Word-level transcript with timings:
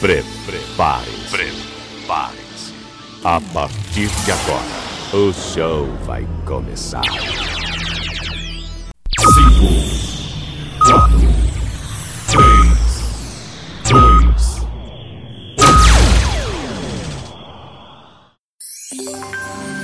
Prepare-se. 0.00 1.28
Prepare-se. 1.30 2.72
A 3.22 3.38
partir 3.52 4.08
de 4.24 4.32
agora, 4.32 4.64
o 5.12 5.30
show 5.34 5.86
vai 6.06 6.26
começar. 6.46 7.02
5, 7.04 7.20
4, 10.86 11.20
3, 12.30 12.80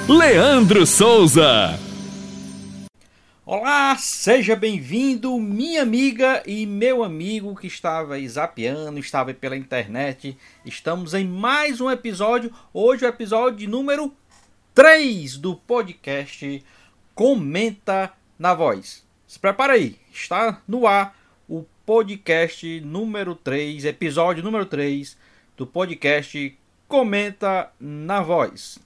2, 0.09 0.19
Leandro 0.19 0.87
Souza. 0.87 1.86
Olá, 3.49 3.97
seja 3.97 4.57
bem-vindo, 4.57 5.39
minha 5.39 5.81
amiga 5.81 6.43
e 6.45 6.67
meu 6.67 7.05
amigo 7.05 7.55
que 7.55 7.69
estava 7.69 8.15
aí 8.15 8.29
zapeando, 8.29 8.99
estava 8.99 9.31
aí 9.31 9.35
pela 9.35 9.57
internet. 9.57 10.37
Estamos 10.65 11.15
em 11.15 11.25
mais 11.25 11.81
um 11.81 11.89
episódio, 11.89 12.53
hoje 12.75 13.05
o 13.05 13.09
episódio 13.09 13.71
número 13.71 14.13
3 14.75 15.37
do 15.37 15.55
podcast 15.55 16.61
Comenta 17.15 18.13
na 18.37 18.53
Voz. 18.53 19.07
Se 19.29 19.39
prepara 19.39 19.75
aí, 19.75 19.97
está 20.13 20.61
no 20.67 20.85
ar 20.85 21.17
o 21.49 21.65
podcast 21.87 22.81
número 22.81 23.37
3, 23.37 23.85
episódio 23.85 24.43
número 24.43 24.67
3 24.67 25.17
do 25.57 25.65
podcast 25.65 26.59
Comenta 26.89 27.71
na 27.79 28.21
Voz. 28.21 28.81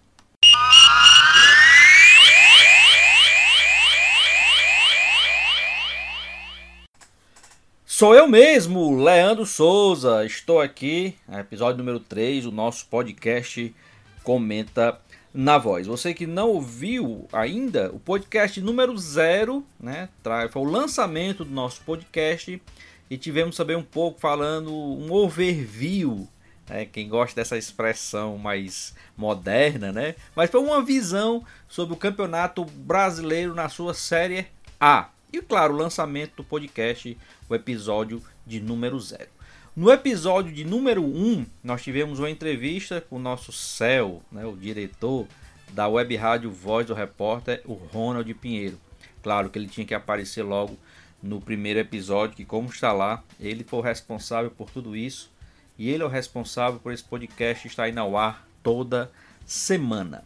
Sou 8.01 8.15
eu 8.15 8.27
mesmo, 8.27 8.97
Leandro 8.97 9.45
Souza. 9.45 10.25
Estou 10.25 10.59
aqui, 10.59 11.15
episódio 11.31 11.77
número 11.77 12.01
3, 12.01 12.47
o 12.47 12.51
nosso 12.51 12.87
podcast 12.87 13.77
Comenta 14.25 14.99
na 15.35 15.59
Voz. 15.59 15.87
Você 15.87 16.15
que 16.15 16.27
não 16.27 16.49
ouviu 16.49 17.29
ainda, 17.31 17.91
o 17.93 18.01
podcast 18.01 18.59
número 18.63 18.97
0, 18.97 19.63
né? 19.79 20.09
Foi 20.51 20.63
o 20.63 20.65
lançamento 20.65 21.45
do 21.45 21.51
nosso 21.51 21.83
podcast 21.83 22.63
e 23.11 23.19
tivemos 23.19 23.55
saber 23.55 23.77
um 23.77 23.83
pouco 23.83 24.19
falando 24.19 24.73
um 24.75 25.13
overview, 25.13 26.27
né? 26.71 26.87
Quem 26.87 27.07
gosta 27.07 27.39
dessa 27.39 27.59
expressão 27.59 28.39
mais 28.39 28.95
moderna, 29.15 29.93
né? 29.93 30.15
Mas 30.35 30.49
foi 30.49 30.61
uma 30.61 30.83
visão 30.83 31.45
sobre 31.69 31.93
o 31.93 31.99
Campeonato 31.99 32.65
Brasileiro 32.65 33.55
na 33.55 33.69
sua 33.69 33.93
Série 33.93 34.47
A. 34.81 35.11
E 35.33 35.41
claro, 35.41 35.75
o 35.75 35.77
lançamento 35.77 36.37
do 36.37 36.45
podcast, 36.45 37.17
o 37.49 37.55
episódio 37.55 38.23
de 38.47 38.61
número 38.61 38.99
0. 38.99 39.29
No 39.77 39.91
episódio 39.91 40.53
de 40.53 40.65
número 40.65 41.05
1, 41.05 41.07
um, 41.07 41.47
nós 41.63 41.83
tivemos 41.83 42.19
uma 42.19 42.29
entrevista 42.29 43.01
com 43.01 43.17
o 43.17 43.21
nosso 43.21 43.53
céu, 43.53 44.21
né, 44.33 44.45
o 44.45 44.57
diretor 44.57 45.29
da 45.73 45.87
web 45.87 46.17
rádio 46.17 46.51
Voz 46.51 46.85
do 46.85 46.95
Repórter, 46.95 47.63
o 47.65 47.75
Ronald 47.75 48.33
Pinheiro. 48.35 48.79
Claro 49.23 49.49
que 49.49 49.59
ele 49.59 49.69
tinha 49.69 49.87
que 49.87 49.95
aparecer 49.95 50.43
logo 50.43 50.77
no 51.23 51.41
primeiro 51.41 51.79
episódio, 51.79 52.37
que 52.37 52.45
como 52.45 52.69
está 52.69 52.93
lá, 52.93 53.23
ele 53.39 53.63
foi 53.63 53.79
o 53.79 53.83
responsável 53.83 54.51
por 54.51 54.71
tudo 54.71 54.97
isso. 54.97 55.31
E 55.79 55.89
ele 55.89 56.03
é 56.03 56.07
o 56.07 56.09
responsável 56.09 56.81
por 56.81 56.93
esse 56.93 57.05
podcast 57.05 57.69
estar 57.69 57.85
aí 57.85 57.93
no 57.93 58.17
ar 58.17 58.47
toda 58.63 59.11
semana. 59.47 60.25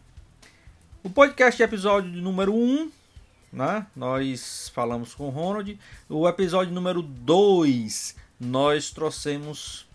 O 1.03 1.09
podcast 1.09 1.61
episódio 1.61 2.11
de 2.11 2.19
número 2.19 2.53
1 2.53 2.57
um, 2.57 2.91
né? 3.55 3.87
Nós 3.95 4.69
falamos 4.73 5.15
com 5.15 5.27
o 5.27 5.29
Ronald. 5.29 5.79
O 6.09 6.27
episódio 6.27 6.73
número 6.73 7.01
2, 7.01 8.15
nós 8.39 8.91
trouxemos 8.91 9.87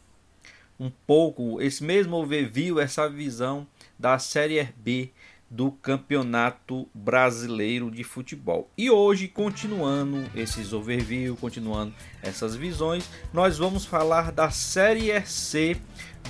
um 0.79 0.91
pouco 1.07 1.61
esse 1.61 1.85
mesmo 1.85 2.17
overview, 2.17 2.81
essa 2.81 3.09
visão 3.09 3.67
da 3.99 4.19
Série 4.19 4.63
B 4.79 5.11
do 5.51 5.73
Campeonato 5.73 6.89
Brasileiro 6.95 7.91
de 7.91 8.03
Futebol. 8.03 8.71
E 8.79 8.89
hoje, 8.89 9.29
continuando 9.29 10.25
esses 10.35 10.73
overview, 10.73 11.37
continuando 11.37 11.93
essas 12.23 12.57
visões, 12.57 13.11
nós 13.33 13.59
vamos 13.59 13.85
falar 13.85 14.33
da 14.33 14.51
Série 14.51 15.21
C 15.27 15.77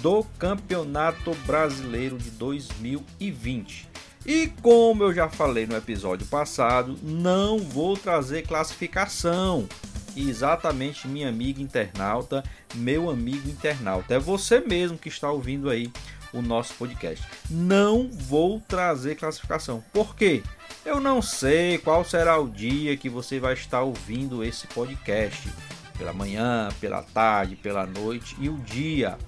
do 0.01 0.25
Campeonato 0.37 1.33
Brasileiro 1.47 2.19
de 2.19 2.31
2020. 2.31 3.90
E 4.25 4.49
como 4.61 5.05
eu 5.05 5.15
já 5.15 5.29
falei 5.29 5.67
no 5.67 5.77
episódio 5.77 6.27
passado, 6.27 6.99
não 7.03 7.59
vou 7.59 7.97
trazer 7.97 8.47
classificação. 8.47 9.67
Exatamente, 10.15 11.09
minha 11.09 11.29
amiga 11.29 11.63
internauta, 11.63 12.45
meu 12.75 13.09
amigo 13.09 13.49
internauta, 13.49 14.15
é 14.15 14.19
você 14.19 14.61
mesmo 14.61 14.99
que 14.99 15.09
está 15.09 15.31
ouvindo 15.31 15.71
aí 15.71 15.91
o 16.33 16.43
nosso 16.43 16.75
podcast. 16.75 17.27
Não 17.49 18.09
vou 18.09 18.61
trazer 18.61 19.17
classificação. 19.17 19.83
Por 19.93 20.15
quê? 20.15 20.43
Eu 20.85 21.01
não 21.01 21.23
sei 21.23 21.79
qual 21.79 22.05
será 22.05 22.39
o 22.39 22.49
dia 22.49 22.97
que 22.97 23.09
você 23.09 23.41
vai 23.41 23.55
estar 23.55 23.83
ouvindo 23.83 24.45
esse 24.45 24.67
podcast. 24.67 25.49
Pela 25.97 26.13
manhã, 26.13 26.69
pela 26.81 27.03
tarde, 27.03 27.57
pela 27.57 27.87
noite 27.87 28.37
e 28.39 28.49
o 28.49 28.57
dia. 28.59 29.19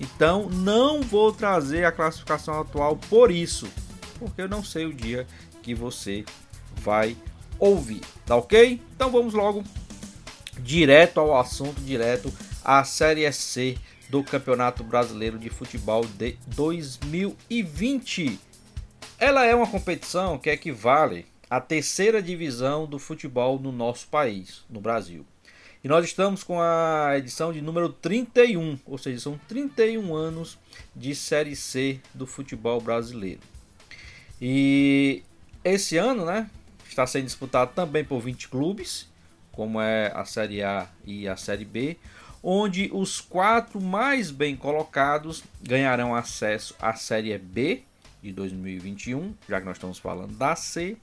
Então, 0.00 0.48
não 0.48 1.02
vou 1.02 1.32
trazer 1.32 1.84
a 1.84 1.92
classificação 1.92 2.60
atual 2.60 2.96
por 2.96 3.30
isso 3.30 3.68
porque 4.22 4.42
eu 4.42 4.48
não 4.48 4.62
sei 4.62 4.86
o 4.86 4.94
dia 4.94 5.26
que 5.62 5.74
você 5.74 6.24
vai 6.76 7.16
ouvir, 7.58 8.00
tá 8.24 8.36
ok? 8.36 8.80
Então 8.94 9.10
vamos 9.10 9.34
logo 9.34 9.64
direto 10.60 11.20
ao 11.20 11.38
assunto, 11.38 11.80
direto 11.80 12.32
à 12.64 12.84
Série 12.84 13.30
C 13.32 13.76
do 14.08 14.22
Campeonato 14.22 14.84
Brasileiro 14.84 15.38
de 15.38 15.50
Futebol 15.50 16.04
de 16.04 16.36
2020. 16.48 18.38
Ela 19.18 19.44
é 19.44 19.54
uma 19.54 19.66
competição 19.66 20.38
que 20.38 20.50
equivale 20.50 21.26
à 21.48 21.60
terceira 21.60 22.22
divisão 22.22 22.86
do 22.86 22.98
futebol 22.98 23.58
no 23.58 23.72
nosso 23.72 24.06
país, 24.08 24.64
no 24.68 24.80
Brasil. 24.80 25.26
E 25.84 25.88
nós 25.88 26.04
estamos 26.04 26.44
com 26.44 26.60
a 26.60 27.14
edição 27.16 27.52
de 27.52 27.60
número 27.60 27.88
31, 27.88 28.78
ou 28.86 28.96
seja, 28.96 29.18
são 29.18 29.40
31 29.48 30.14
anos 30.14 30.56
de 30.94 31.12
Série 31.12 31.56
C 31.56 32.00
do 32.14 32.24
futebol 32.24 32.80
brasileiro. 32.80 33.40
E 34.44 35.22
esse 35.62 35.96
ano, 35.96 36.24
né, 36.24 36.50
está 36.88 37.06
sendo 37.06 37.26
disputado 37.26 37.70
também 37.76 38.04
por 38.04 38.18
20 38.18 38.48
clubes, 38.48 39.08
como 39.52 39.80
é 39.80 40.10
a 40.16 40.24
Série 40.24 40.64
A 40.64 40.88
e 41.04 41.28
a 41.28 41.36
Série 41.36 41.64
B, 41.64 41.96
onde 42.42 42.90
os 42.92 43.20
quatro 43.20 43.80
mais 43.80 44.32
bem 44.32 44.56
colocados 44.56 45.44
ganharão 45.62 46.12
acesso 46.12 46.74
à 46.80 46.92
Série 46.94 47.38
B 47.38 47.84
de 48.20 48.32
2021, 48.32 49.32
já 49.48 49.60
que 49.60 49.66
nós 49.66 49.76
estamos 49.76 50.00
falando 50.00 50.36
da 50.36 50.56
C, 50.56 50.96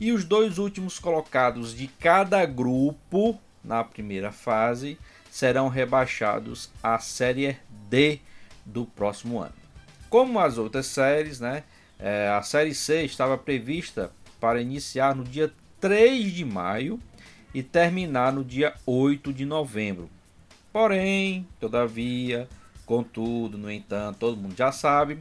e 0.00 0.10
os 0.10 0.24
dois 0.24 0.56
últimos 0.56 0.98
colocados 0.98 1.76
de 1.76 1.88
cada 1.88 2.46
grupo 2.46 3.38
na 3.62 3.84
primeira 3.84 4.32
fase 4.32 4.98
serão 5.30 5.68
rebaixados 5.68 6.70
à 6.82 6.98
Série 6.98 7.58
D 7.90 8.18
do 8.64 8.86
próximo 8.86 9.40
ano. 9.40 9.52
Como 10.08 10.40
as 10.40 10.56
outras 10.56 10.86
séries, 10.86 11.38
né? 11.38 11.64
É, 11.98 12.28
a 12.28 12.42
Série 12.42 12.74
C 12.74 13.04
estava 13.04 13.36
prevista 13.36 14.12
para 14.40 14.60
iniciar 14.60 15.16
no 15.16 15.24
dia 15.24 15.52
3 15.80 16.32
de 16.32 16.44
maio 16.44 17.00
e 17.52 17.62
terminar 17.62 18.32
no 18.32 18.44
dia 18.44 18.74
8 18.86 19.32
de 19.32 19.44
novembro. 19.44 20.08
Porém, 20.72 21.46
todavia, 21.58 22.48
contudo, 22.86 23.58
no 23.58 23.70
entanto, 23.70 24.18
todo 24.18 24.36
mundo 24.36 24.56
já 24.56 24.70
sabe, 24.70 25.18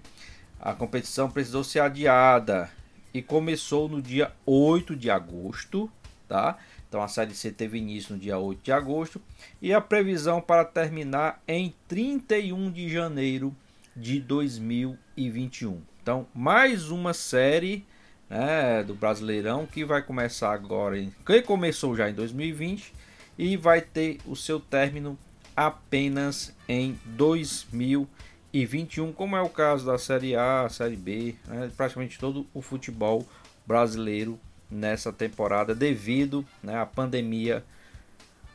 a 0.59 0.73
competição 0.73 1.31
precisou 1.31 1.63
ser 1.63 1.79
adiada 1.79 2.69
e 3.13 3.21
começou 3.23 3.89
no 3.89 4.01
dia 4.01 4.31
8 4.45 4.95
de 4.95 5.09
agosto, 5.09 5.89
tá? 6.27 6.57
Então 6.87 7.01
a 7.01 7.07
Série 7.07 7.33
C 7.33 7.51
teve 7.51 7.79
início 7.79 8.13
no 8.13 8.19
dia 8.19 8.37
8 8.37 8.61
de 8.61 8.71
agosto 8.71 9.21
e 9.61 9.73
a 9.73 9.81
previsão 9.81 10.39
para 10.39 10.63
terminar 10.63 11.41
em 11.47 11.73
31 11.87 12.71
de 12.71 12.87
janeiro 12.87 13.55
de 13.95 14.19
2021. 14.19 15.81
Então, 16.07 16.25
mais 16.33 16.89
uma 16.89 17.13
série 17.13 17.85
né, 18.29 18.81
do 18.81 18.95
Brasileirão 18.95 19.65
que 19.65 19.83
vai 19.83 20.01
começar 20.01 20.53
agora, 20.53 20.97
em, 20.97 21.13
que 21.25 21.41
começou 21.41 21.97
já 21.97 22.09
em 22.09 22.13
2020 22.13 22.93
e 23.37 23.57
vai 23.57 23.81
ter 23.81 24.17
o 24.25 24.33
seu 24.33 24.57
término 24.57 25.19
apenas 25.53 26.55
em 26.65 26.97
2021, 27.07 29.11
como 29.11 29.35
é 29.35 29.41
o 29.41 29.49
caso 29.49 29.85
da 29.85 29.97
Série 29.97 30.33
A, 30.33 30.69
Série 30.69 30.95
B, 30.95 31.35
né, 31.45 31.69
praticamente 31.75 32.17
todo 32.17 32.47
o 32.53 32.61
futebol 32.61 33.27
brasileiro 33.65 34.39
nessa 34.71 35.11
temporada 35.11 35.75
devido 35.75 36.45
né, 36.63 36.79
à 36.79 36.85
pandemia 36.85 37.65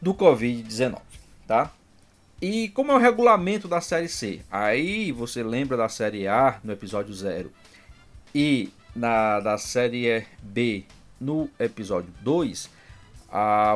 do 0.00 0.14
Covid-19, 0.14 1.02
tá? 1.46 1.70
E 2.42 2.70
como 2.70 2.90
é 2.90 2.94
o 2.96 2.98
regulamento 2.98 3.68
da 3.68 3.80
Série 3.80 4.08
C? 4.08 4.40
Aí 4.50 5.12
você 5.12 5.44
lembra 5.44 5.76
da 5.76 5.88
Série 5.88 6.26
A 6.26 6.58
no 6.64 6.72
episódio 6.72 7.14
0 7.14 7.52
e 8.34 8.68
na 8.96 9.38
da 9.38 9.56
Série 9.56 10.26
B 10.42 10.84
no 11.20 11.48
episódio 11.56 12.12
2, 12.20 12.68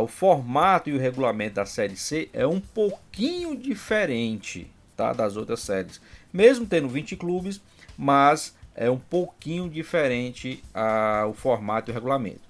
o 0.02 0.08
formato 0.08 0.90
e 0.90 0.94
o 0.94 0.98
regulamento 0.98 1.54
da 1.54 1.64
Série 1.64 1.94
C 1.94 2.28
é 2.32 2.44
um 2.44 2.58
pouquinho 2.58 3.56
diferente. 3.56 4.68
tá, 4.96 5.12
das 5.12 5.36
outras 5.36 5.60
séries. 5.60 6.00
Mesmo 6.32 6.66
tendo 6.66 6.88
20 6.88 7.14
clubes, 7.14 7.62
mas 7.96 8.52
é 8.74 8.90
um 8.90 8.98
pouquinho 8.98 9.70
diferente 9.70 10.60
o 11.28 11.32
formato 11.34 11.88
e 11.88 11.92
o 11.92 11.94
regulamento. 11.94 12.45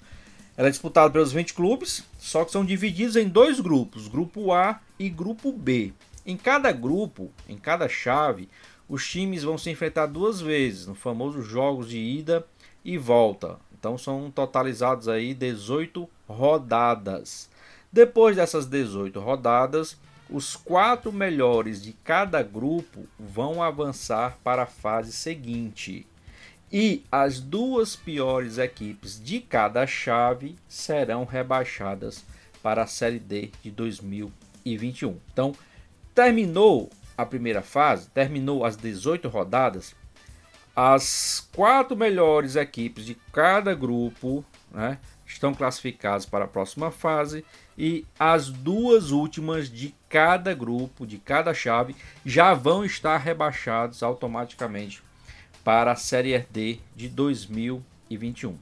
Ela 0.57 0.69
é 0.69 0.71
disputada 0.71 1.11
pelos 1.11 1.33
20 1.33 1.53
clubes, 1.53 2.03
só 2.19 2.45
que 2.45 2.51
são 2.51 2.65
divididos 2.65 3.15
em 3.17 3.29
dois 3.29 3.61
grupos, 3.61 4.09
grupo 4.09 4.53
A 4.53 4.81
e 4.99 5.11
grupo 5.11 5.53
B. 5.53 5.93
Em 6.25 6.37
cada 6.37 6.73
grupo, 6.73 7.31
em 7.49 7.59
cada 7.59 7.89
chave, 7.89 8.49
os 8.89 9.07
times 9.07 9.43
vão 9.43 9.59
se 9.59 9.71
enfrentar 9.71 10.07
duas 10.07 10.41
vezes, 10.41 10.87
no 10.87 10.95
famoso 10.95 11.43
jogos 11.43 11.91
de 11.91 11.99
ida 11.99 12.47
e 12.85 12.97
volta. 12.97 13.59
Então 13.79 13.99
são 13.99 14.31
totalizados 14.31 15.09
aí 15.09 15.35
18 15.35 16.09
rodadas. 16.27 17.51
Depois 17.93 18.37
dessas 18.37 18.67
18 18.67 19.21
rodadas, 19.21 19.97
os 20.29 20.57
quatro 20.57 21.13
melhores 21.13 21.83
de 21.83 21.93
cada 21.93 22.43
grupo 22.43 23.07
vão 23.19 23.63
avançar 23.63 24.39
para 24.43 24.63
a 24.63 24.67
fase 24.67 25.13
seguinte. 25.13 26.07
E 26.73 27.05
as 27.13 27.39
duas 27.39 27.95
piores 27.95 28.59
equipes 28.59 29.23
de 29.23 29.41
cada 29.41 29.87
chave 29.87 30.57
serão 30.69 31.25
rebaixadas 31.25 32.25
para 32.63 32.83
a 32.83 32.87
Série 32.87 33.21
D 33.21 33.51
de 33.63 33.71
2021. 33.71 35.17
Então, 35.33 35.55
terminou 36.13 36.91
a 37.17 37.25
primeira 37.25 37.63
fase, 37.63 38.11
terminou 38.11 38.65
as 38.65 38.77
18 38.77 39.29
rodadas, 39.29 39.95
as 40.75 41.49
quatro 41.55 41.97
melhores 41.97 42.57
equipes 42.57 43.07
de 43.07 43.15
cada 43.33 43.75
grupo 43.75 44.45
né, 44.71 44.99
estão 45.25 45.55
classificadas 45.55 46.27
para 46.27 46.45
a 46.45 46.49
próxima 46.49 46.91
fase 46.91 47.45
e 47.79 48.05
as 48.19 48.51
duas 48.51 49.11
últimas 49.11 49.71
de 49.71 49.95
cada 50.09 50.53
grupo, 50.53 51.07
de 51.07 51.17
cada 51.17 51.55
chave, 51.55 51.97
já 52.25 52.53
vão 52.53 52.85
estar 52.85 53.17
rebaixados 53.17 54.03
automaticamente 54.03 55.03
para 55.67 55.91
a 55.91 55.97
Série 55.97 56.47
D 56.49 56.79
de 56.95 57.09
2021. 57.09 58.57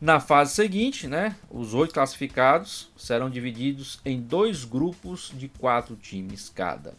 Na 0.00 0.18
fase 0.18 0.56
seguinte, 0.56 1.06
né, 1.06 1.36
os 1.48 1.72
oito 1.72 1.94
classificados 1.94 2.90
serão 2.96 3.30
divididos 3.30 4.00
em 4.04 4.20
dois 4.20 4.64
grupos 4.64 5.30
de 5.36 5.46
quatro 5.46 5.94
times 5.94 6.50
cada. 6.52 6.94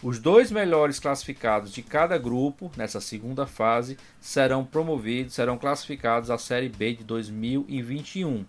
Os 0.00 0.20
dois 0.20 0.52
melhores 0.52 1.00
classificados 1.00 1.72
de 1.72 1.82
cada 1.82 2.16
grupo 2.16 2.70
nessa 2.76 3.00
segunda 3.00 3.44
fase 3.44 3.98
serão 4.20 4.64
promovidos, 4.64 5.34
serão 5.34 5.58
classificados 5.58 6.30
à 6.30 6.38
Série 6.38 6.68
B 6.68 6.94
de 6.94 7.02
2021, 7.02 8.44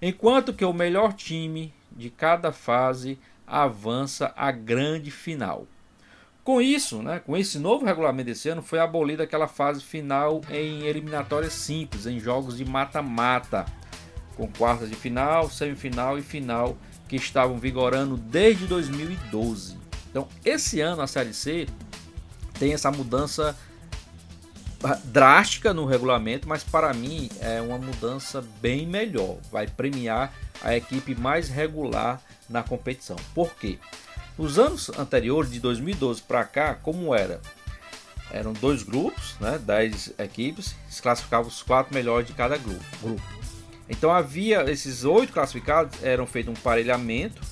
enquanto 0.00 0.54
que 0.54 0.64
o 0.64 0.72
melhor 0.72 1.14
time 1.14 1.74
de 1.90 2.10
cada 2.10 2.52
fase 2.52 3.18
avança 3.44 4.32
à 4.36 4.52
grande 4.52 5.10
final. 5.10 5.66
Com 6.50 6.60
isso, 6.60 7.00
né, 7.00 7.20
com 7.24 7.36
esse 7.36 7.60
novo 7.60 7.86
regulamento 7.86 8.24
desse 8.24 8.48
ano, 8.48 8.60
foi 8.60 8.80
abolida 8.80 9.22
aquela 9.22 9.46
fase 9.46 9.80
final 9.80 10.40
em 10.50 10.82
eliminatórias 10.82 11.52
simples, 11.52 12.06
em 12.06 12.18
jogos 12.18 12.56
de 12.56 12.64
mata-mata, 12.64 13.64
com 14.36 14.48
quartas 14.48 14.90
de 14.90 14.96
final, 14.96 15.48
semifinal 15.48 16.18
e 16.18 16.22
final 16.22 16.76
que 17.06 17.14
estavam 17.14 17.56
vigorando 17.56 18.16
desde 18.16 18.66
2012. 18.66 19.78
Então, 20.10 20.26
esse 20.44 20.80
ano 20.80 21.02
a 21.02 21.06
Série 21.06 21.32
C 21.32 21.68
tem 22.58 22.72
essa 22.72 22.90
mudança 22.90 23.56
drástica 25.04 25.72
no 25.72 25.86
regulamento, 25.86 26.48
mas 26.48 26.64
para 26.64 26.92
mim 26.92 27.30
é 27.38 27.60
uma 27.60 27.78
mudança 27.78 28.44
bem 28.60 28.88
melhor. 28.88 29.36
Vai 29.52 29.68
premiar 29.68 30.34
a 30.60 30.76
equipe 30.76 31.14
mais 31.14 31.48
regular 31.48 32.20
na 32.48 32.64
competição. 32.64 33.14
Por 33.36 33.54
quê? 33.54 33.78
Os 34.40 34.58
anos 34.58 34.88
anteriores, 34.98 35.50
de 35.50 35.60
2012 35.60 36.22
para 36.22 36.42
cá, 36.44 36.74
como 36.74 37.14
era? 37.14 37.42
Eram 38.32 38.54
dois 38.54 38.82
grupos, 38.82 39.34
né, 39.38 39.58
10 39.58 40.14
equipes, 40.18 40.74
se 40.88 41.02
classificavam 41.02 41.46
os 41.46 41.62
quatro 41.62 41.92
melhores 41.94 42.26
de 42.26 42.32
cada 42.32 42.56
grupo. 42.56 42.82
grupo. 43.02 43.22
Então 43.86 44.10
havia 44.10 44.62
esses 44.70 45.04
oito 45.04 45.34
classificados, 45.34 46.02
eram 46.02 46.26
feito 46.26 46.50
um 46.50 46.54
parelhamento, 46.54 47.42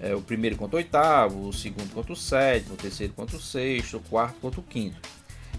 é, 0.00 0.16
o 0.16 0.20
primeiro 0.20 0.56
contra 0.56 0.74
o 0.74 0.78
oitavo, 0.78 1.46
o 1.46 1.52
segundo 1.52 1.92
contra 1.94 2.12
o 2.12 2.16
sétimo, 2.16 2.74
o 2.74 2.76
terceiro 2.76 3.12
contra 3.12 3.36
o 3.36 3.40
sexto, 3.40 3.98
o 3.98 4.00
quarto 4.00 4.40
contra 4.40 4.58
o 4.58 4.64
quinto. 4.64 5.08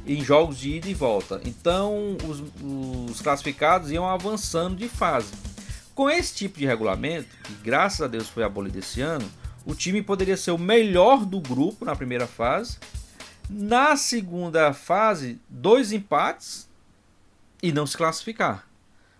Em 0.05 0.21
jogos 0.21 0.57
de 0.57 0.75
ida 0.75 0.89
e 0.89 0.93
volta. 0.93 1.39
Então 1.45 2.17
os, 2.27 2.43
os 3.09 3.21
classificados 3.21 3.89
iam 3.89 4.05
avançando 4.05 4.75
de 4.75 4.89
fase. 4.89 5.31
Com 5.95 6.09
esse 6.09 6.35
tipo 6.35 6.59
de 6.59 6.65
regulamento, 6.65 7.29
que 7.45 7.53
graças 7.63 8.01
a 8.01 8.07
Deus 8.07 8.27
foi 8.27 8.43
abolido 8.43 8.77
esse 8.79 8.99
ano, 8.99 9.27
o 9.67 9.75
time 9.75 10.01
poderia 10.01 10.37
ser 10.37 10.51
o 10.51 10.57
melhor 10.57 11.25
do 11.25 11.41
grupo 11.41 11.83
na 11.83 11.93
primeira 11.93 12.25
fase. 12.25 12.77
Na 13.49 13.97
segunda 13.97 14.71
fase, 14.71 15.41
dois 15.49 15.91
empates 15.91 16.69
e 17.61 17.73
não 17.73 17.85
se 17.85 17.97
classificar. 17.97 18.65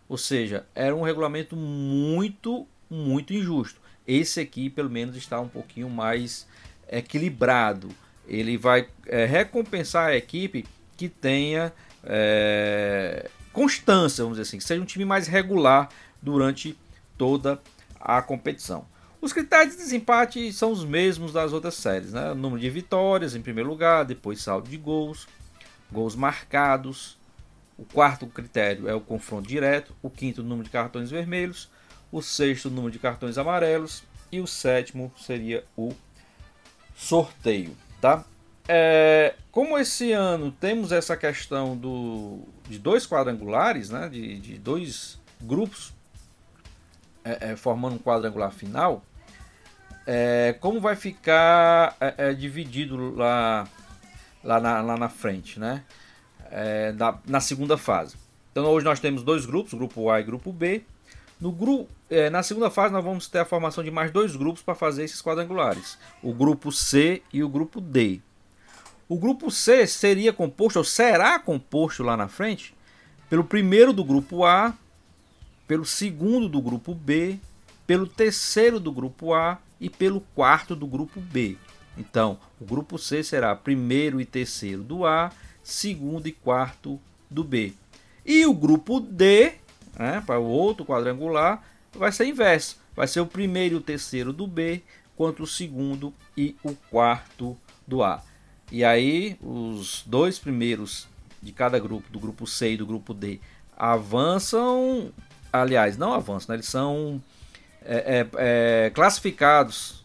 Ou 0.07 0.17
seja, 0.17 0.65
era 0.73 0.95
um 0.95 1.01
regulamento 1.01 1.53
muito, 1.57 2.65
muito 2.89 3.33
injusto. 3.33 3.81
Esse 4.07 4.39
aqui, 4.39 4.69
pelo 4.69 4.89
menos, 4.89 5.17
está 5.17 5.38
um 5.38 5.49
pouquinho 5.49 5.89
mais 5.89 6.47
equilibrado. 6.89 7.89
Ele 8.25 8.57
vai 8.57 8.88
é, 9.05 9.25
recompensar 9.25 10.07
a 10.07 10.15
equipe 10.15 10.65
que 10.95 11.09
tenha 11.09 11.73
é, 12.05 13.29
constância, 13.51 14.23
vamos 14.23 14.38
dizer 14.38 14.47
assim, 14.47 14.57
que 14.59 14.63
seja 14.63 14.81
um 14.81 14.85
time 14.85 15.03
mais 15.03 15.27
regular 15.27 15.89
durante 16.21 16.77
toda 17.17 17.61
a 18.00 18.21
competição. 18.21 18.85
Os 19.19 19.33
critérios 19.33 19.75
de 19.75 19.81
desempate 19.81 20.53
são 20.53 20.71
os 20.71 20.85
mesmos 20.85 21.33
das 21.33 21.51
outras 21.51 21.73
séries, 21.73 22.13
né? 22.13 22.33
Número 22.33 22.61
de 22.61 22.69
vitórias 22.69 23.35
em 23.35 23.41
primeiro 23.41 23.69
lugar, 23.69 24.05
depois 24.05 24.41
saldo 24.41 24.69
de 24.69 24.77
gols, 24.77 25.27
gols 25.91 26.15
marcados. 26.15 27.17
O 27.77 27.85
quarto 27.85 28.25
critério 28.27 28.87
é 28.87 28.93
o 28.93 29.01
confronto 29.01 29.47
direto, 29.47 29.95
o 30.01 30.09
quinto 30.09 30.41
o 30.41 30.43
número 30.43 30.63
de 30.63 30.71
cartões 30.71 31.11
vermelhos, 31.11 31.69
o 32.11 32.21
sexto 32.21 32.69
o 32.69 32.71
número 32.71 32.91
de 32.91 32.97
cartões 32.97 33.37
amarelos 33.37 34.03
e 34.31 34.39
o 34.39 34.47
sétimo 34.47 35.11
seria 35.15 35.63
o 35.75 35.93
sorteio, 36.95 37.75
tá? 38.01 38.25
É, 38.67 39.35
como 39.51 39.77
esse 39.77 40.11
ano 40.11 40.51
temos 40.51 40.91
essa 40.91 41.15
questão 41.15 41.77
do, 41.77 42.39
de 42.67 42.77
dois 42.77 43.07
quadrangulares, 43.07 43.89
né, 43.89 44.09
de, 44.09 44.39
de 44.39 44.57
dois 44.57 45.19
grupos 45.39 45.93
é, 47.27 47.51
é, 47.51 47.56
formando 47.57 47.95
um 47.95 48.00
quadrangular 48.00 48.51
final, 48.51 49.03
é, 50.06 50.56
como 50.62 50.79
vai 50.79 50.95
ficar 50.95 51.97
é, 52.00 52.13
é, 52.29 52.33
dividido 52.33 53.13
lá, 53.13 53.68
lá, 54.41 54.62
na, 54.62 54.81
lá 54.81 54.98
na 54.98 55.10
frente, 55.10 55.60
né? 55.60 55.84
Na, 56.96 57.19
na, 57.27 57.41
segunda 57.41 57.77
fase. 57.77 58.15
Então 58.53 58.63
hoje 58.67 58.86
nós 58.86 59.01
temos 59.01 59.22
dois 59.22 59.46
grupos, 59.46 59.74
grupo 59.74 60.10
A 60.10 60.22
e 60.22 60.24
grupo 60.24 60.53
B. 60.53 60.81
No 61.41 61.51
grupo, 61.51 61.89
na 62.31 62.41
segunda 62.41 62.72
fase 62.72 62.93
nós 62.93 63.03
vamos 63.03 63.27
ter 63.27 63.39
a 63.39 63.46
formação 63.46 63.84
de 63.84 63.91
mais 63.91 64.12
dois 64.12 64.34
grupos 64.34 64.63
para 64.63 64.74
fazer 64.74 65.03
esses 65.03 65.22
quadrangulares, 65.22 66.00
o 66.24 66.34
grupo 66.34 66.72
C 66.72 67.22
e 67.34 67.43
o 67.43 67.50
grupo 67.50 67.81
D. 67.81 68.22
O 69.10 69.17
grupo 69.17 69.51
C 69.51 69.86
seria 69.86 70.31
composto, 70.31 70.79
ou 70.79 70.86
será 70.86 71.38
composto 71.38 72.01
lá 72.01 72.15
na 72.15 72.29
frente, 72.29 72.74
pelo 73.29 73.43
primeiro 73.43 73.91
do 73.91 74.05
grupo 74.05 74.46
A, 74.46 74.74
pelo 75.67 75.86
segundo 75.86 76.47
do 76.47 76.62
grupo 76.62 76.95
B, 76.95 77.39
pelo 77.86 78.07
terceiro 78.07 78.79
do 78.79 78.91
grupo 78.91 79.33
A 79.33 79.59
e 79.79 79.89
pelo 79.89 80.21
quarto 80.33 80.75
do 80.75 80.88
grupo 80.88 81.19
B. 81.19 81.57
Então, 81.97 82.39
o 82.59 82.65
grupo 82.65 82.97
C 82.97 83.24
será 83.24 83.55
primeiro 83.55 84.21
e 84.21 84.25
terceiro 84.25 84.83
do 84.83 85.05
A, 85.05 85.31
segundo 85.63 86.27
e 86.27 86.31
quarto 86.31 87.00
do 87.29 87.43
B. 87.43 87.74
E 88.25 88.45
o 88.45 88.53
grupo 88.53 89.00
D, 89.00 89.53
né, 89.97 90.24
para 90.25 90.39
o 90.39 90.45
outro 90.45 90.86
quadrangular, 90.86 91.63
vai 91.93 92.12
ser 92.12 92.25
inverso. 92.25 92.77
Vai 92.95 93.07
ser 93.07 93.19
o 93.19 93.27
primeiro 93.27 93.75
e 93.75 93.77
o 93.77 93.81
terceiro 93.81 94.31
do 94.31 94.47
B 94.47 94.81
contra 95.15 95.43
o 95.43 95.47
segundo 95.47 96.13
e 96.36 96.55
o 96.63 96.74
quarto 96.89 97.57
do 97.86 98.03
A. 98.03 98.24
E 98.71 98.83
aí, 98.83 99.38
os 99.41 100.03
dois 100.05 100.38
primeiros 100.38 101.07
de 101.41 101.51
cada 101.51 101.79
grupo, 101.79 102.12
do 102.12 102.19
grupo 102.19 102.45
C 102.45 102.74
e 102.74 102.77
do 102.77 102.86
grupo 102.86 103.13
D, 103.13 103.39
avançam 103.77 105.12
aliás, 105.61 105.97
não 105.97 106.13
avançam, 106.13 106.53
né? 106.53 106.55
eles 106.55 106.67
são 106.67 107.21
é, 107.81 108.19
é, 108.19 108.27
é, 108.85 108.89
classificados, 108.89 110.03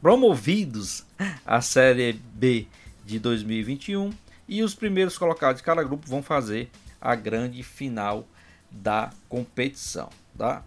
promovidos 0.00 1.04
à 1.44 1.60
Série 1.60 2.12
B 2.12 2.66
de 3.04 3.18
2021 3.18 4.12
e 4.48 4.62
os 4.62 4.74
primeiros 4.74 5.16
colocados 5.16 5.60
de 5.60 5.64
cada 5.64 5.82
grupo 5.82 6.08
vão 6.08 6.22
fazer 6.22 6.70
a 7.00 7.14
grande 7.14 7.62
final 7.62 8.26
da 8.70 9.10
competição, 9.28 10.10
tá? 10.36 10.64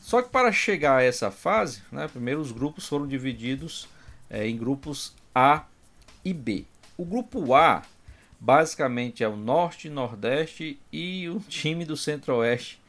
Só 0.00 0.20
que 0.20 0.30
para 0.30 0.50
chegar 0.50 0.96
a 0.96 1.02
essa 1.02 1.30
fase, 1.30 1.82
né, 1.90 2.08
primeiro 2.08 2.40
os 2.40 2.50
grupos 2.50 2.88
foram 2.88 3.06
divididos 3.06 3.88
é, 4.28 4.48
em 4.48 4.56
grupos 4.56 5.14
A 5.32 5.64
e 6.24 6.34
B. 6.34 6.64
O 6.96 7.04
grupo 7.04 7.54
A 7.54 7.82
basicamente 8.40 9.22
é 9.22 9.28
o 9.28 9.36
Norte, 9.36 9.88
Nordeste 9.88 10.80
e 10.92 11.28
o 11.28 11.38
time 11.38 11.84
do 11.84 11.96
Centro-Oeste 11.96 12.81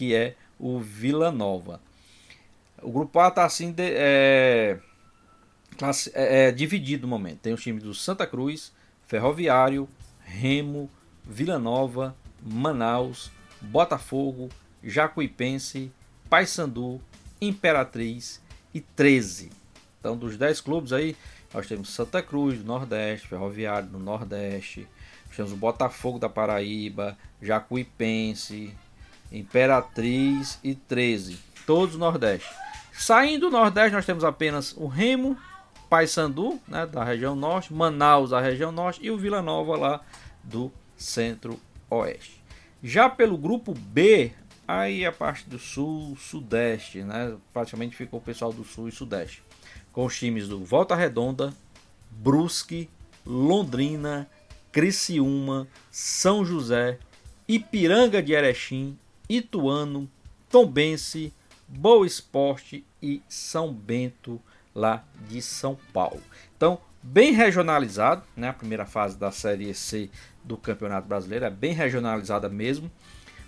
que 0.00 0.14
é 0.14 0.34
o 0.58 0.80
Vila 0.80 1.30
Nova. 1.30 1.78
O 2.82 2.90
grupo 2.90 3.20
A 3.20 3.28
está 3.28 3.44
assim 3.44 3.70
de, 3.70 3.82
é, 3.84 4.78
classe, 5.76 6.10
é, 6.14 6.46
é, 6.46 6.50
dividido 6.50 7.02
no 7.02 7.08
momento. 7.08 7.40
Tem 7.40 7.52
os 7.52 7.62
times 7.62 7.82
do 7.82 7.92
Santa 7.92 8.26
Cruz, 8.26 8.72
Ferroviário, 9.06 9.86
Remo, 10.24 10.90
Vila 11.22 11.58
Nova, 11.58 12.16
Manaus, 12.42 13.30
Botafogo, 13.60 14.48
Jacuipense, 14.82 15.92
Paysandu, 16.30 16.98
Imperatriz 17.38 18.40
e 18.72 18.80
13. 18.80 19.50
Então, 19.98 20.16
dos 20.16 20.38
10 20.38 20.62
clubes 20.62 20.94
aí, 20.94 21.14
nós 21.52 21.66
temos 21.66 21.90
Santa 21.90 22.22
Cruz 22.22 22.60
do 22.60 22.64
Nordeste, 22.64 23.28
Ferroviário 23.28 23.90
do 23.90 23.98
Nordeste, 23.98 24.88
temos 25.36 25.52
o 25.52 25.56
Botafogo 25.56 26.18
da 26.18 26.30
Paraíba, 26.30 27.18
Jacuipense, 27.42 28.74
Imperatriz 29.30 30.58
e 30.62 30.74
13. 30.74 31.38
Todos 31.66 31.94
do 31.94 31.98
Nordeste. 31.98 32.48
Saindo 32.92 33.48
do 33.48 33.56
Nordeste, 33.56 33.92
nós 33.92 34.04
temos 34.04 34.24
apenas 34.24 34.74
o 34.76 34.86
Remo, 34.86 35.36
Paysandu, 35.88 36.60
né, 36.68 36.86
da 36.86 37.02
região 37.02 37.34
Norte, 37.34 37.72
Manaus, 37.72 38.30
da 38.30 38.40
região 38.40 38.70
Norte, 38.70 39.00
e 39.02 39.10
o 39.10 39.16
Vila 39.16 39.40
Nova 39.40 39.76
lá 39.76 40.00
do 40.42 40.70
Centro-Oeste. 40.96 42.42
Já 42.82 43.08
pelo 43.08 43.36
grupo 43.36 43.74
B, 43.74 44.32
aí 44.66 45.04
a 45.04 45.12
parte 45.12 45.48
do 45.48 45.58
Sul, 45.58 46.16
Sudeste, 46.16 47.02
né, 47.02 47.36
praticamente 47.52 47.96
ficou 47.96 48.20
o 48.20 48.22
pessoal 48.22 48.52
do 48.52 48.64
Sul 48.64 48.88
e 48.88 48.92
Sudeste. 48.92 49.42
Com 49.92 50.04
os 50.04 50.18
times 50.18 50.46
do 50.46 50.64
Volta 50.64 50.94
Redonda, 50.94 51.52
Brusque, 52.10 52.88
Londrina, 53.26 54.28
Criciúma, 54.70 55.66
São 55.90 56.44
José, 56.44 56.98
Ipiranga 57.48 58.22
de 58.22 58.32
Erechim, 58.32 58.96
Ituano, 59.30 60.10
Tombense, 60.50 61.32
Boa 61.68 62.04
Esporte 62.04 62.84
e 63.00 63.22
São 63.28 63.72
Bento 63.72 64.42
lá 64.74 65.04
de 65.28 65.40
São 65.40 65.78
Paulo. 65.92 66.20
Então, 66.56 66.80
bem 67.00 67.32
regionalizado, 67.32 68.24
né? 68.36 68.48
A 68.48 68.52
primeira 68.52 68.84
fase 68.84 69.16
da 69.16 69.30
Série 69.30 69.72
C 69.72 70.10
do 70.42 70.56
Campeonato 70.56 71.06
Brasileiro 71.06 71.44
é 71.44 71.50
bem 71.50 71.72
regionalizada 71.72 72.48
mesmo. 72.48 72.90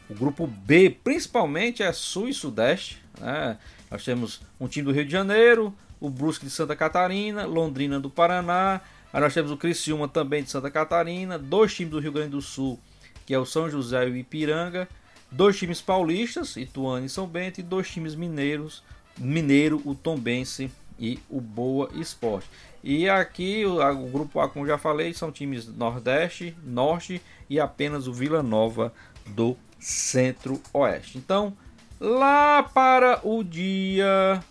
O 0.09 0.15
grupo 0.15 0.47
B, 0.47 0.91
principalmente, 1.03 1.83
é 1.83 1.93
Sul 1.93 2.29
e 2.29 2.35
Sudeste. 2.35 3.03
Né? 3.21 3.59
Nós 3.91 4.05
temos 4.05 4.41
um 4.61 4.69
time 4.69 4.85
do 4.85 4.93
Rio 4.93 5.05
de 5.05 5.11
Janeiro, 5.11 5.75
o 5.99 6.09
Brusque 6.09 6.45
de 6.45 6.53
Santa 6.53 6.77
Catarina, 6.77 7.45
Londrina 7.45 7.99
do 7.99 8.09
Paraná. 8.09 8.81
Aí 9.13 9.21
nós 9.21 9.35
temos 9.35 9.51
o 9.51 9.57
Criciúma 9.57 10.07
também 10.07 10.45
de 10.45 10.51
Santa 10.51 10.71
Catarina, 10.71 11.39
dois 11.41 11.75
times 11.75 11.91
do 11.91 11.99
Rio 11.99 12.13
Grande 12.13 12.31
do 12.31 12.41
Sul, 12.41 12.79
que 13.27 13.35
é 13.35 13.39
o 13.39 13.45
São 13.45 13.69
José 13.69 14.07
e 14.07 14.13
o 14.13 14.17
Ipiranga, 14.17 14.89
dois 15.33 15.59
times 15.59 15.81
paulistas, 15.81 16.57
Ituano 16.57 17.07
e 17.07 17.09
São 17.09 17.27
Bento, 17.27 17.59
e 17.59 17.63
dois 17.63 17.91
times 17.91 18.15
mineiros, 18.15 18.83
Mineiro, 19.19 19.81
o 19.85 19.95
Tombense 19.95 20.71
e 20.99 21.19
o 21.29 21.41
Boa 21.41 21.91
Esporte. 21.95 22.49
E 22.83 23.09
aqui 23.09 23.65
o, 23.65 23.81
o, 23.81 24.09
grupo 24.09 24.41
A, 24.41 24.49
como 24.49 24.67
já 24.67 24.79
falei, 24.79 25.13
são 25.15 25.33
times 25.33 25.67
Nordeste, 25.67 26.57
Norte 26.63 27.21
e 27.49 27.59
apenas 27.59 28.07
o 28.07 28.13
Vila 28.13 28.43
Nova 28.43 28.93
do 29.27 29.57
Centro-Oeste. 29.79 31.19
Então, 31.19 31.57
lá 32.01 32.63
para 32.63 33.21
o 33.27 33.43
dia 33.43 34.43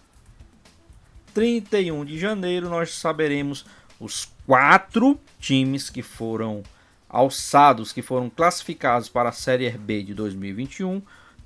31 1.33 2.05
de 2.05 2.17
janeiro, 2.17 2.69
nós 2.69 2.93
saberemos 2.93 3.65
os 3.99 4.31
quatro 4.45 5.19
times 5.39 5.89
que 5.89 6.01
foram 6.01 6.63
alçados, 7.11 7.91
que 7.91 8.01
foram 8.01 8.29
classificados 8.29 9.09
para 9.09 9.29
a 9.29 9.33
Série 9.33 9.69
B 9.69 10.01
de 10.01 10.13
2021. 10.13 11.01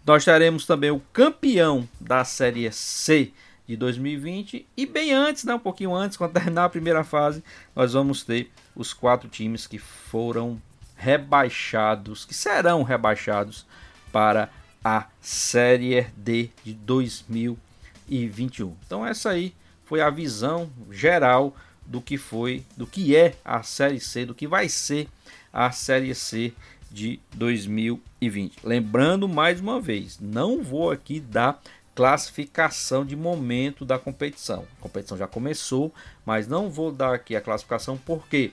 Nós 0.06 0.24
teremos 0.24 0.66
também 0.66 0.92
o 0.92 1.02
campeão 1.12 1.90
da 2.00 2.24
Série 2.24 2.72
C 2.72 3.34
de 3.68 3.76
2020 3.76 4.68
e 4.78 4.86
bem 4.86 5.12
antes, 5.12 5.44
né, 5.44 5.56
um 5.56 5.60
pouquinho 5.60 5.96
antes, 5.96 6.16
quando 6.16 6.34
terminar 6.34 6.66
a 6.66 6.70
primeira 6.70 7.04
fase, 7.04 7.44
nós 7.76 7.94
vamos 7.94 8.24
ter 8.24 8.52
os 8.76 8.94
quatro 8.94 9.28
times 9.28 9.66
que 9.66 9.80
foram 9.80 10.62
rebaixados, 10.96 12.26
que 12.26 12.36
serão 12.36 12.84
rebaixados 12.84 13.66
para 14.12 14.50
a 14.84 15.08
Série 15.20 16.04
D 16.16 16.52
de 16.64 16.74
2021. 16.74 18.76
Então 18.86 19.04
essa 19.04 19.32
aí 19.32 19.52
foi 19.84 20.00
a 20.00 20.12
visão 20.12 20.70
geral 20.92 21.56
do 21.84 22.00
que 22.00 22.18
foi, 22.18 22.64
do 22.78 22.86
que 22.86 23.16
é 23.16 23.36
a 23.44 23.64
Série 23.64 24.00
C, 24.00 24.26
do 24.26 24.36
que 24.36 24.48
vai 24.48 24.70
ser 24.70 25.08
a 25.56 25.72
Série 25.72 26.14
C 26.14 26.54
de 26.92 27.20
2020. 27.34 28.58
Lembrando 28.62 29.28
mais 29.28 29.62
uma 29.62 29.80
vez, 29.80 30.20
não 30.20 30.62
vou 30.62 30.92
aqui 30.92 31.22
dar 31.22 31.62
classificação 31.96 33.06
de 33.06 33.16
momento 33.16 33.86
da 33.86 33.98
competição. 33.98 34.68
A 34.78 34.82
competição 34.82 35.18
já 35.18 35.26
começou, 35.26 35.94
mas 36.26 36.46
não 36.46 36.70
vou 36.70 36.92
dar 36.92 37.16
aqui 37.16 37.38
a 37.38 37.42
classificação 37.42 37.98
porque 37.98 38.52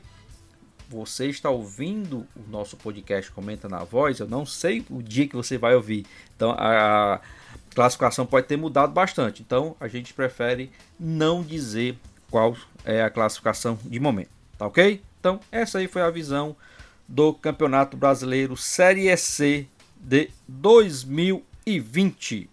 você 0.89 1.27
está 1.27 1.51
ouvindo 1.51 2.27
o 2.37 2.51
nosso 2.51 2.77
podcast 2.77 3.33
Comenta 3.33 3.69
na 3.69 3.83
Voz. 3.83 4.21
Eu 4.21 4.29
não 4.29 4.47
sei 4.47 4.85
o 4.89 5.03
dia 5.03 5.27
que 5.27 5.35
você 5.35 5.59
vai 5.59 5.75
ouvir, 5.75 6.07
então 6.37 6.53
a 6.53 7.21
classificação 7.75 8.25
pode 8.25 8.47
ter 8.47 8.57
mudado 8.57 8.93
bastante. 8.93 9.43
Então 9.43 9.75
a 9.81 9.89
gente 9.89 10.15
prefere 10.15 10.71
não 11.01 11.43
dizer 11.43 11.99
qual 12.31 12.57
é 12.85 13.03
a 13.03 13.11
classificação 13.11 13.77
de 13.85 13.99
momento, 13.99 14.31
tá 14.57 14.67
ok? 14.67 15.03
Então 15.19 15.41
essa 15.51 15.79
aí 15.79 15.89
foi 15.89 16.03
a 16.03 16.11
visão 16.11 16.55
do 17.13 17.33
Campeonato 17.35 17.95
Brasileiro 17.95 18.57
Série 18.57 19.15
C 19.19 19.67
de 20.01 20.31
2020. 20.49 22.49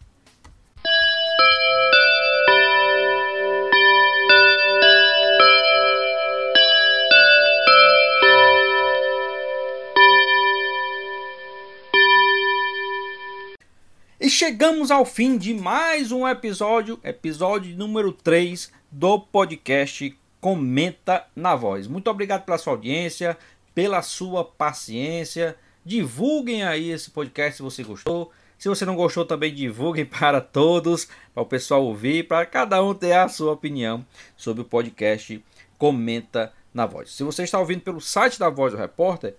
E 14.20 14.30
chegamos 14.30 14.92
ao 14.92 15.06
fim 15.06 15.38
de 15.38 15.54
mais 15.54 16.12
um 16.12 16.28
episódio, 16.28 17.00
episódio 17.02 17.78
número 17.78 18.12
3 18.12 18.70
do 18.92 19.22
podcast 19.22 20.14
Comenta 20.42 21.26
na 21.34 21.56
Voz. 21.56 21.88
Muito 21.88 22.10
obrigado 22.10 22.44
pela 22.44 22.58
sua 22.58 22.74
audiência 22.74 23.38
pela 23.74 24.02
sua 24.02 24.44
paciência. 24.44 25.56
Divulguem 25.86 26.64
aí 26.64 26.90
esse 26.90 27.12
podcast 27.12 27.58
se 27.58 27.64
você 27.64 27.84
gostou. 27.84 28.32
Se 28.58 28.68
você 28.68 28.86
não 28.86 28.96
gostou, 28.96 29.26
também 29.26 29.54
divulguem 29.54 30.04
para 30.06 30.42
todos, 30.42 31.08
para 31.34 31.44
o 31.44 31.46
pessoal 31.46 31.84
ouvir, 31.84 32.28
para 32.28 32.46
cada 32.46 32.84
um 32.84 32.94
ter 32.94 33.14
a 33.14 33.28
sua 33.30 33.54
opinião 33.54 34.06
sobre 34.36 34.62
o 34.62 34.66
podcast 34.66 35.44
Comenta 35.78 36.52
na 36.74 36.86
Voz. 36.86 37.12
Se 37.12 37.24
você 37.24 37.44
está 37.44 37.58
ouvindo 37.58 37.82
pelo 37.82 38.02
site 38.02 38.38
da 38.38 38.50
Voz 38.50 38.74
do 38.74 38.78
Repórter, 38.78 39.36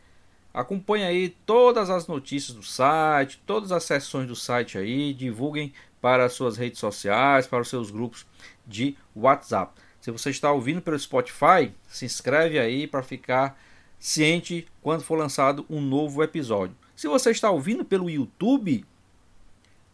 acompanhe 0.53 1.05
aí 1.05 1.29
todas 1.45 1.91
as 1.91 2.07
notícias 2.07 2.57
do 2.57 2.63
site, 2.63 3.43
todas 3.47 3.71
as 3.73 3.85
sessões 3.85 4.27
do 4.27 4.35
site 4.35 4.79
aí, 4.79 5.13
divulguem 5.13 5.73
para 6.01 6.25
as 6.25 6.33
suas 6.33 6.57
redes 6.57 6.81
sociais, 6.81 7.47
para 7.47 7.61
os 7.61 7.69
seus 7.69 7.91
grupos 7.91 8.27
de 8.67 8.97
WhatsApp. 9.15 9.73
Se 10.01 10.11
você 10.11 10.31
está 10.31 10.51
ouvindo 10.51 10.81
pelo 10.81 10.99
Spotify, 10.99 11.73
se 11.87 12.07
inscreve 12.07 12.59
aí 12.59 12.87
para 12.87 13.03
ficar 13.03 13.61
ciente 14.01 14.67
quando 14.83 15.05
for 15.05 15.17
lançado 15.17 15.65
um 15.71 15.81
novo 15.81 16.23
episódio. 16.23 16.75
Se 16.97 17.07
você 17.07 17.31
está 17.31 17.51
ouvindo 17.51 17.85
pelo 17.85 18.11
YouTube, 18.11 18.85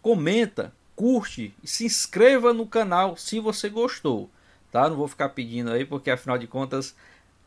comenta, 0.00 0.72
curte 0.94 1.52
e 1.62 1.66
se 1.66 1.84
inscreva 1.84 2.54
no 2.54 2.66
canal 2.66 3.16
se 3.16 3.40
você 3.40 3.68
gostou, 3.68 4.30
tá? 4.70 4.88
Não 4.88 4.96
vou 4.96 5.08
ficar 5.08 5.30
pedindo 5.30 5.72
aí 5.72 5.84
porque 5.84 6.10
afinal 6.10 6.38
de 6.38 6.46
contas 6.46 6.94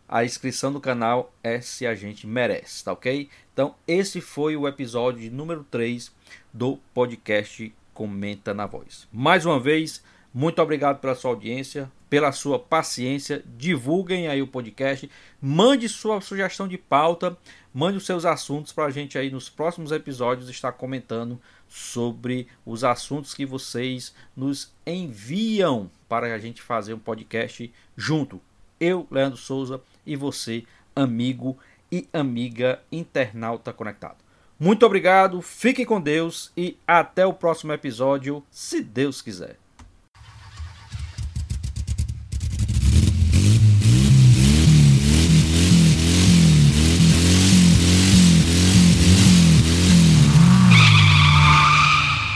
a 0.07 0.25
inscrição 0.25 0.73
do 0.73 0.81
canal 0.81 1.31
é 1.43 1.61
se 1.61 1.85
a 1.85 1.93
gente 1.93 2.25
merece, 2.25 2.83
tá 2.83 2.91
ok? 2.91 3.29
Então, 3.53 3.75
esse 3.87 4.19
foi 4.19 4.57
o 4.57 4.67
episódio 4.67 5.31
número 5.31 5.63
3 5.69 6.11
do 6.51 6.77
podcast 6.93 7.71
Comenta 7.93 8.53
na 8.53 8.65
Voz. 8.65 9.07
Mais 9.13 9.45
uma 9.45 9.59
vez, 9.59 10.03
muito 10.33 10.59
obrigado 10.61 10.99
pela 10.99 11.13
sua 11.13 11.31
audiência, 11.31 11.91
pela 12.09 12.31
sua 12.31 12.57
paciência. 12.57 13.43
Divulguem 13.57 14.27
aí 14.27 14.41
o 14.41 14.47
podcast, 14.47 15.09
mande 15.41 15.87
sua 15.87 16.19
sugestão 16.21 16.67
de 16.67 16.77
pauta, 16.77 17.37
mande 17.73 17.97
os 17.97 18.05
seus 18.05 18.25
assuntos 18.25 18.71
para 18.71 18.85
a 18.85 18.91
gente 18.91 19.17
aí 19.17 19.29
nos 19.29 19.49
próximos 19.49 19.91
episódios 19.91 20.49
estar 20.49 20.71
comentando 20.71 21.39
sobre 21.67 22.47
os 22.65 22.83
assuntos 22.83 23.33
que 23.33 23.45
vocês 23.45 24.13
nos 24.35 24.73
enviam 24.85 25.89
para 26.07 26.33
a 26.33 26.39
gente 26.39 26.61
fazer 26.61 26.93
um 26.93 26.99
podcast 26.99 27.71
junto. 27.95 28.41
Eu, 28.79 29.07
Leandro 29.11 29.37
Souza, 29.37 29.81
e 30.05 30.15
você, 30.15 30.63
amigo 30.95 31.57
e 31.91 32.07
amiga 32.11 32.81
internauta 32.91 33.71
conectado. 33.71 34.17
Muito 34.59 34.85
obrigado, 34.85 35.41
fiquem 35.41 35.85
com 35.85 36.01
Deus 36.01 36.51
e 36.57 36.77
até 36.85 37.25
o 37.25 37.33
próximo 37.33 37.71
episódio, 37.71 38.43
se 38.51 38.81
Deus 38.81 39.21
quiser. 39.21 39.57